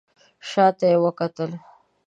[0.49, 1.51] شا ته یې وکتل.